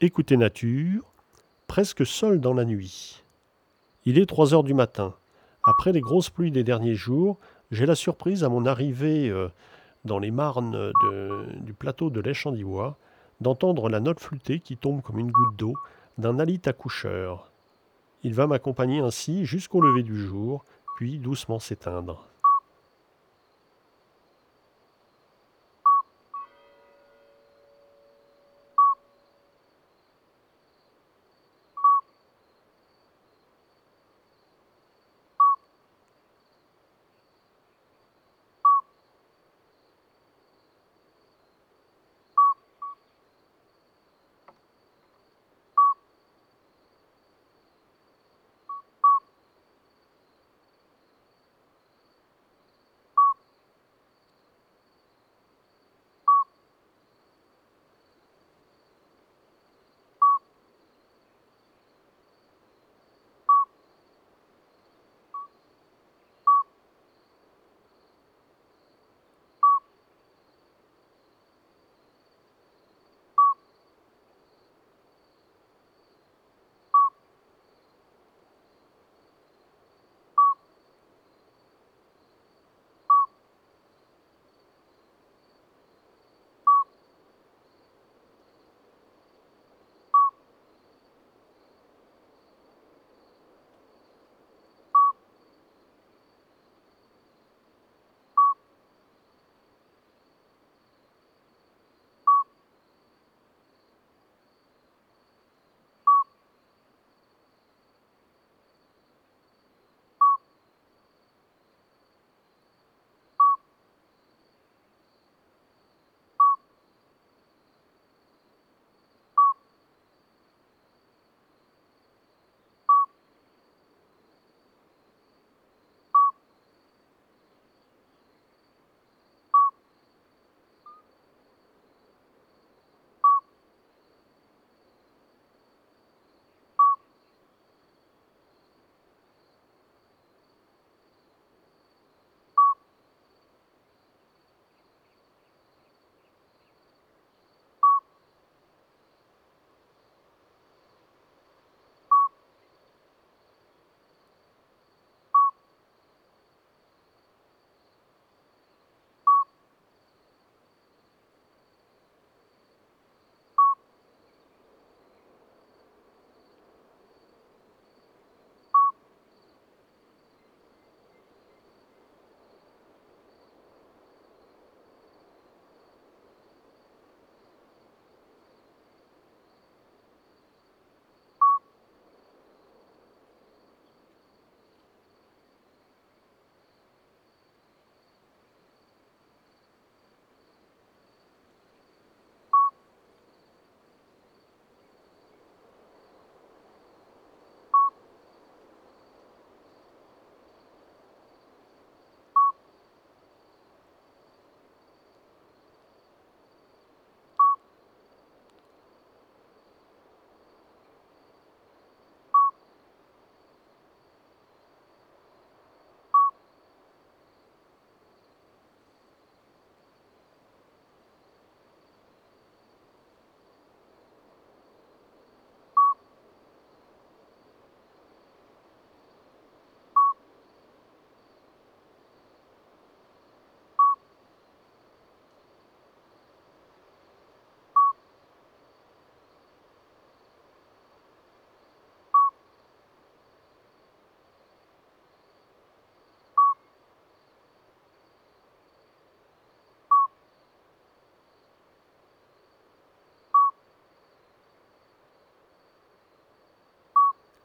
[0.00, 1.12] Écoutez Nature,
[1.66, 3.24] presque seul dans la nuit.
[4.04, 5.16] Il est 3 heures du matin.
[5.64, 7.36] Après les grosses pluies des derniers jours,
[7.72, 9.48] j'ai la surprise à mon arrivée euh,
[10.04, 10.92] dans les marnes
[11.62, 12.96] du plateau de l'Échandivois
[13.40, 15.74] d'entendre la note flûtée qui tombe comme une goutte d'eau
[16.16, 17.50] d'un alit accoucheur.
[18.22, 20.64] Il va m'accompagner ainsi jusqu'au lever du jour,
[20.96, 22.27] puis doucement s'éteindre.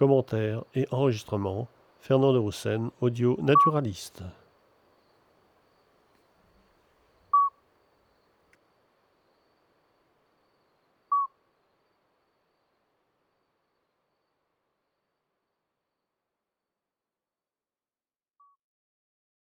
[0.00, 1.68] Commentaires et enregistrements,
[2.00, 4.22] Fernand de Roussen, audio naturaliste.